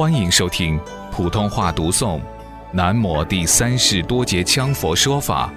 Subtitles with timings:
[0.00, 0.80] 欢迎收听
[1.12, 2.18] 普通话读诵
[2.72, 5.52] 《南摩第三世多杰羌佛说法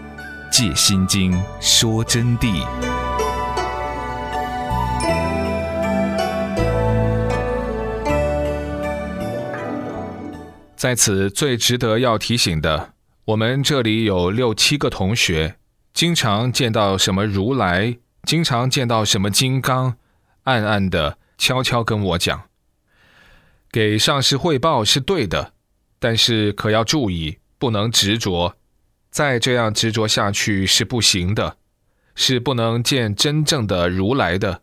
[0.51, 2.61] 借心经说真谛》。
[10.75, 12.91] 在此最值得要提醒的，
[13.23, 15.55] 我们这里有六七个同学，
[15.93, 19.95] 经常见到什么如来，经常见到什么金刚，
[20.43, 22.41] 暗暗的悄悄跟我讲。
[23.73, 25.53] 给上司汇报是对的，
[25.97, 28.55] 但是可要注意，不能执着。
[29.09, 31.57] 再这样执着下去是不行的，
[32.13, 34.61] 是不能见真正的如来的。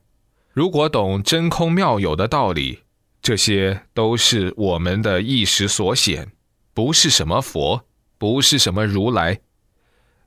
[0.52, 2.84] 如果懂真空妙有的道理，
[3.20, 6.30] 这些都是我们的意识所显，
[6.72, 7.84] 不是什么佛，
[8.16, 9.40] 不是什么如来。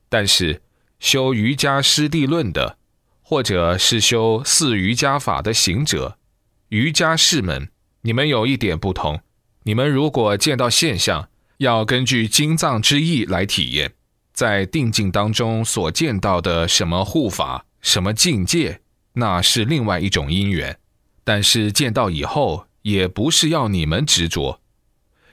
[0.09, 0.61] 但是
[0.99, 2.77] 修瑜伽师地论的，
[3.21, 6.18] 或者是修四瑜伽法的行者，
[6.68, 7.70] 瑜伽士们。
[8.05, 9.21] 你们有一点不同，
[9.63, 13.93] 你们如果见到现象，要根据经藏之意来体验，
[14.34, 18.81] 在定境当中所见到的什么护法、什么境界，
[19.13, 20.77] 那是另外一种因缘。
[21.24, 24.59] 但是见到以后，也不是要你们执着，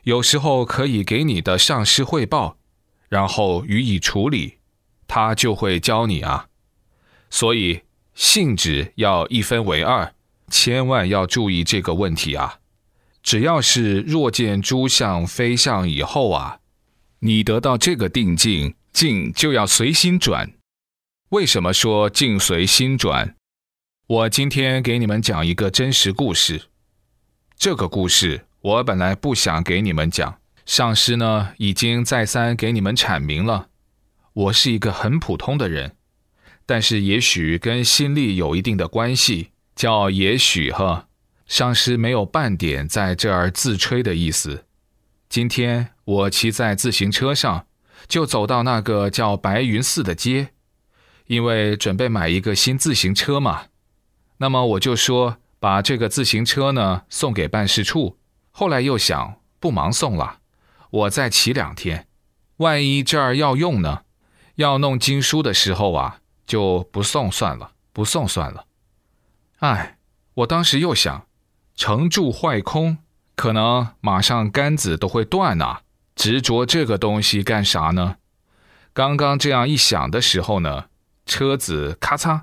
[0.05, 2.57] 有时候可以给你的上师汇报，
[3.09, 4.59] 然后予以处理，
[5.09, 6.47] 他就会教你啊。
[7.31, 7.81] 所以
[8.15, 10.15] 性质要一分为二，
[10.49, 12.60] 千万要注意这个问题啊。
[13.23, 16.61] 只要是若见诸相非相以后啊，
[17.21, 20.53] 你得到这个定境，境就要随心转。
[21.31, 23.37] 为什么说境随心转？
[24.07, 26.63] 我今天给你们讲一个真实故事。
[27.57, 33.69] 这个故事我本来不想给你们讲，上师呢已经再三给你们阐明了。
[34.33, 35.95] 我是一个很普通的人，
[36.65, 41.07] 但是也许跟心力有一定的关系，叫也许呵。
[41.51, 44.67] 上师没有半点在这儿自吹的意思。
[45.29, 47.67] 今天我骑在自行车上，
[48.07, 50.51] 就走到那个叫白云寺的街，
[51.27, 53.65] 因为准备买一个新自行车嘛。
[54.37, 58.17] 那么我就说把这个自行车呢送给办事处。
[58.53, 60.39] 后来又想不忙送了，
[60.91, 62.07] 我再骑两天，
[62.59, 64.03] 万一这儿要用呢，
[64.55, 68.67] 要弄经书的时候啊，就不送算了，不送算了。
[69.59, 69.99] 哎，
[70.35, 71.27] 我当时又想。
[71.81, 72.99] 成住坏空，
[73.35, 75.79] 可能马上杆子都会断呐！
[76.15, 78.17] 执着这个东西干啥呢？
[78.93, 80.89] 刚刚这样一想的时候呢，
[81.25, 82.43] 车子咔嚓，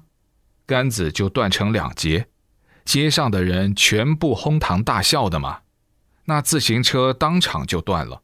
[0.66, 2.26] 杆子就断成两截，
[2.84, 5.60] 街上的人全部哄堂大笑的嘛。
[6.26, 8.24] 那自行车当场就断了。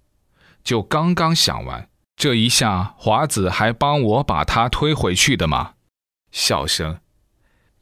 [0.64, 5.74] 就刚刚想完，这一下华子还帮我把它推回去的嘛。
[6.32, 6.98] 笑声，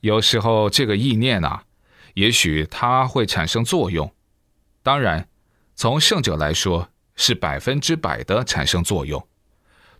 [0.02, 1.64] 有时候这个意念啊。
[2.16, 4.14] 也许它会产生作用，
[4.84, 5.28] 当然，
[5.76, 9.28] 从圣者来说是百分之百的产生作用。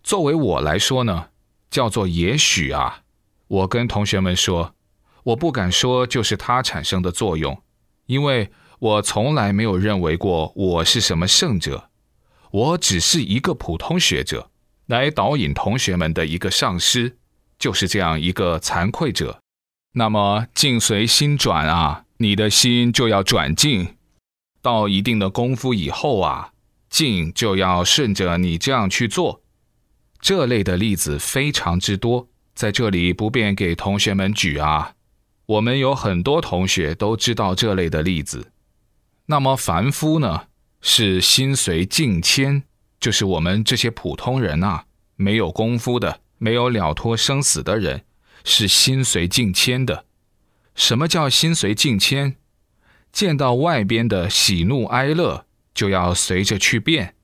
[0.02, 1.28] 作为我来说呢，
[1.70, 3.02] 叫做也许啊。
[3.48, 4.74] 我跟同学们说，
[5.24, 7.62] 我不敢说就是它产生的作用，
[8.06, 11.90] 因为我从来没有认为过我是什么圣者，
[12.50, 14.50] 我只是一个普通学者，
[14.86, 17.18] 来导引同学们的一个上师，
[17.58, 19.41] 就是这样一个惭愧者。
[19.94, 23.96] 那么境随心转啊，你的心就要转境，
[24.62, 26.52] 到一定的功夫以后啊，
[26.88, 29.42] 境就要顺着你这样去做。
[30.18, 34.94] 这类的例子非常之多，在这里不便给同学们举啊。
[35.44, 38.52] 我们有很多同学都知道这类的例子。
[39.26, 40.44] 那么凡夫呢，
[40.80, 42.62] 是心随境迁，
[42.98, 44.86] 就是我们这些普通人啊，
[45.16, 48.04] 没有功夫的，没有了脱生死的人。
[48.44, 50.04] 是心随境迁的。
[50.74, 52.36] 什么叫心随境迁？
[53.12, 55.44] 见到外边的喜怒哀乐，
[55.74, 57.14] 就要随着去变。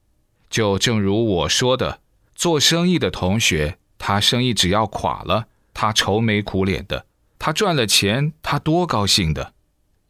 [0.51, 2.01] 就正如我说的，
[2.35, 7.07] 做生意的同学，他生意只要垮了，他愁眉苦脸的；
[7.39, 9.55] 他赚了钱，他多高兴的。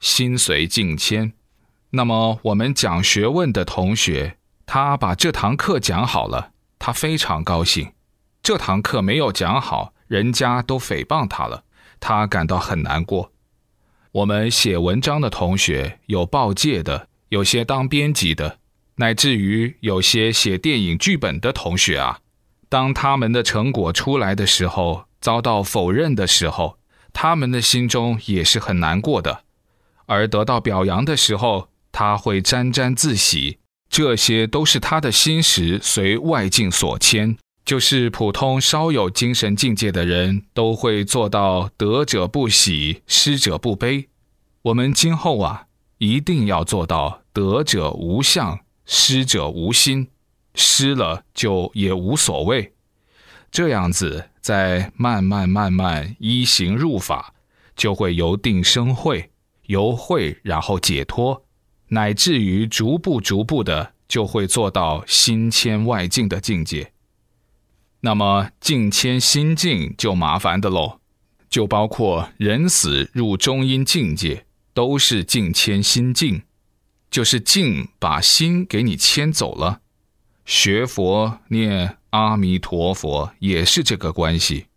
[0.01, 1.33] 心随境迁。
[1.91, 7.93] 那么我们讲学问的同学，他把这堂课讲好了，他非常高兴；
[8.43, 9.95] 这堂课没有讲好。
[10.09, 11.63] 人家都诽谤他了，
[12.01, 13.31] 他感到很难过。
[14.11, 18.59] 我们写文章的同学有报界的，有些当编辑的，
[18.97, 22.21] 乃至于有些写电影剧本的同学啊，
[22.69, 26.79] 当他们的成果出来的时候遭到否认的时候，
[27.13, 29.43] 他们的心中也是很难过的；
[30.07, 33.59] 而得到表扬的时候，他会沾沾自喜。
[33.91, 37.37] 这些都是他的心识随外境所牵。
[37.69, 44.09] 就是普通稍有精神境界的人都会做到得者不喜，失者不悲。
[44.63, 45.67] 我们今后啊，
[45.99, 50.09] 一定要做到得者无相，失者无心，
[50.55, 52.73] 失了就也无所谓。
[53.51, 57.35] 这样子，再慢慢慢慢依行入法，
[57.77, 59.31] 就会由定生慧，
[59.67, 61.45] 由慧然后解脱，
[61.89, 66.91] 乃至于逐步逐步的就会做到心迁外境的境界。
[68.01, 71.01] 那么境迁心境就麻烦的喽，
[71.49, 76.43] 就包括人死入中阴境界，都是境迁心境，
[77.11, 79.81] 就是境把心给你迁走了。
[80.45, 81.99] 学佛念。
[82.11, 84.69] 阿弥陀佛也是这个关系，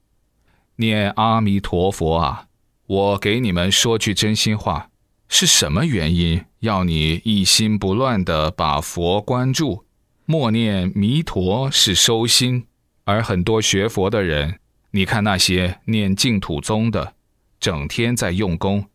[0.76, 2.48] 念阿弥陀佛啊！
[2.86, 4.90] 我给你们说句真心话，
[5.30, 9.86] 是什么原因要你一心不乱的把佛关注？
[10.26, 12.68] 默念弥陀是收心，
[13.04, 14.60] 而很多学佛的人，
[14.92, 17.14] 你看那些念净土宗的，
[17.60, 18.86] 整天在用功，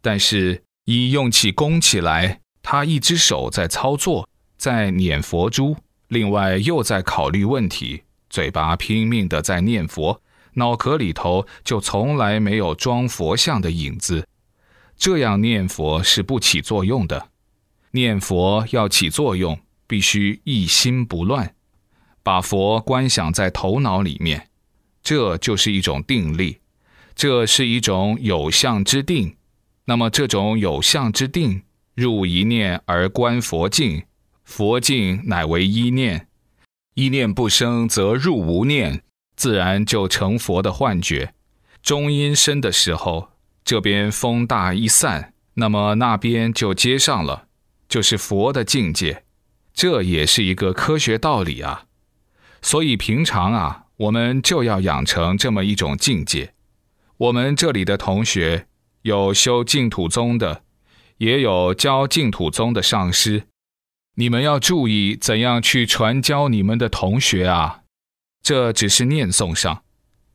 [0.00, 5.76] 但是一用起功起来，他一只手在操作，在捻佛珠。
[6.08, 10.22] 另外又在考虑问题，嘴巴拼命的在念佛，
[10.54, 14.28] 脑壳里头就从来没有装佛像的影子。
[14.96, 17.30] 这样念佛是不起作用的。
[17.90, 19.58] 念佛要起作用，
[19.88, 21.55] 必须一心不乱，
[22.26, 24.48] 把佛观想在头脑里面，
[25.00, 26.58] 这就是一种定力，
[27.14, 29.36] 这是一种有相之定。
[29.84, 31.62] 那么这种有相之定，
[31.94, 34.02] 入一念而观佛境。
[34.42, 36.26] 佛境乃为一念，
[36.94, 39.04] 一念不生则入无念，
[39.36, 41.32] 自然就成佛的幻觉。
[41.80, 43.28] 中阴身的时候，
[43.64, 47.46] 这边风大一散，那么那边就接上了，
[47.88, 49.22] 就是佛的境界。
[49.72, 51.85] 这也是一个科学道理啊。
[52.66, 56.52] 所以平常啊，我们就要养成这么一种境界。
[57.16, 58.66] 我们这里的同学
[59.02, 60.64] 有修净土宗的，
[61.18, 63.44] 也有教净土宗的上师。
[64.16, 67.82] 你们要注意怎样去传教你们的同学啊！
[68.42, 69.84] 这只是念诵上，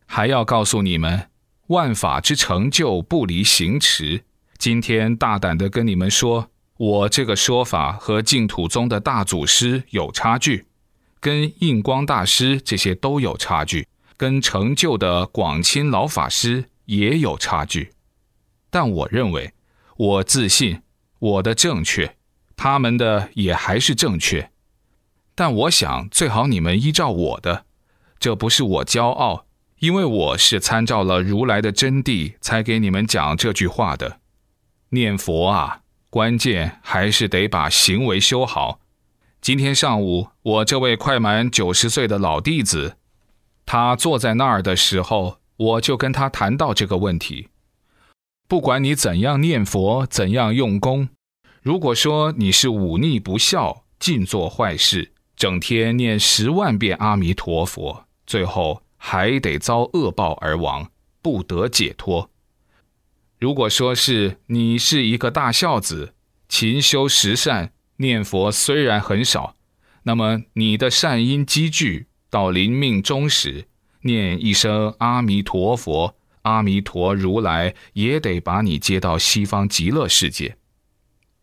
[0.05, 1.27] 还要告诉你们，
[1.67, 4.23] 万法之成就不离行持。
[4.57, 10.67] 今天大胆的跟你们说，我这个说法和净土宗的大祖师有差距，
[11.21, 13.87] 跟印光大师这些都有差距，
[14.17, 17.93] 跟成就的广钦老法师也有差距。
[18.69, 19.53] 但我认为，
[19.95, 20.81] 我自信
[21.19, 22.17] 我的正确。
[22.57, 24.51] 他们的也还是正确，
[25.33, 27.65] 但我想最好你们依照我的，
[28.19, 29.47] 这不是我骄傲，
[29.79, 34.19] 因为我是参照了如来的真谛才给你们讲这句话的。
[34.89, 35.81] 念佛啊，
[36.11, 38.79] 关键还是得把行为修好。
[39.41, 42.97] 今天上午，我这位快满九十岁的老弟子，
[43.65, 47.47] 他坐在那儿的时候，我就跟他谈到这个问题。
[48.47, 51.09] 不管你怎样念佛，怎样用功。
[51.63, 60.91] 如果说你是忤逆不孝、尽做坏事，整天念十万遍阿弥陀佛，最后还得遭恶报而亡，
[61.23, 62.29] 不得解脱；
[63.39, 66.13] 如果说是你是一个大孝子，
[66.47, 69.55] 勤修十善，念佛虽然很少，
[70.03, 73.67] 那么你的善因积聚到临命终时，
[74.01, 80.57] 念一声阿弥陀佛，阿弥陀如来也得把你接到西方极乐世界。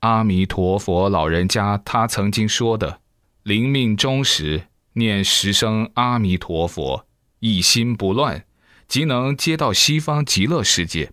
[0.01, 3.01] 阿弥陀佛，老人家他曾经说的
[3.45, 7.07] ：“临命终时念十声阿弥陀佛，
[7.39, 8.45] 一心不乱，
[8.89, 11.13] 即能接到西方极乐世界。”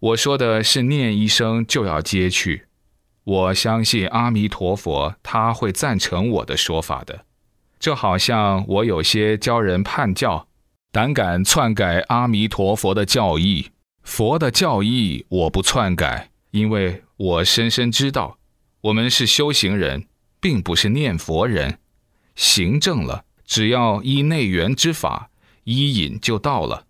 [0.00, 2.65] 我说的是念一声就要接去。
[3.26, 7.24] 我相信阿弥陀佛他会赞成我的说法的。
[7.80, 10.46] 这好像我有些教人叛教，
[10.92, 13.72] 胆敢篡改阿弥陀佛的教义，
[14.04, 16.30] 佛的教义我不篡改。
[16.52, 18.38] 因为我深深知道，
[18.80, 20.06] 我们是修行人，
[20.40, 21.80] 并不是念佛人。
[22.36, 25.30] 行正了，只要依内缘之法，
[25.64, 26.84] 依引就到了。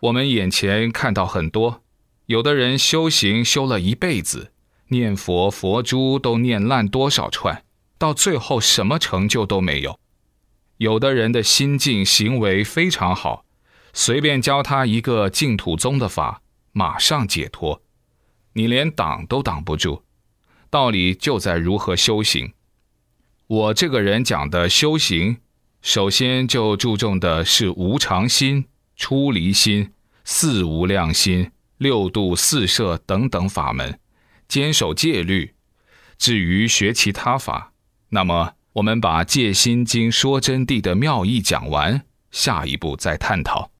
[0.00, 1.82] 我们眼前看到很多，
[2.24, 4.52] 有的人修行修了一辈子，
[4.88, 7.64] 念佛佛珠都念烂多少串，
[7.98, 9.98] 到最后什么成就都没有。
[10.78, 13.44] 有的人的心境行为非常好，
[13.92, 17.82] 随便教他一个净土宗的法，马上解脱。
[18.52, 20.02] 你连挡都挡不住，
[20.70, 22.52] 道理就在如何修行。
[23.46, 25.38] 我这个人讲的修行，
[25.82, 28.66] 首先就注重的是无常心、
[28.96, 29.92] 出离心、
[30.24, 33.98] 四无量心、六度四摄等等法门，
[34.48, 35.54] 坚守戒律。
[36.18, 37.72] 至于学其他法，
[38.08, 43.70] 那么我们把《戒心经》说真谛的妙义讲完，下一步再探讨。